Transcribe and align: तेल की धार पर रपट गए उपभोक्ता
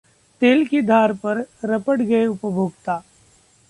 तेल 0.41 0.65
की 0.65 0.81
धार 0.81 1.13
पर 1.13 1.45
रपट 1.65 2.01
गए 2.01 2.25
उपभोक्ता 2.25 3.01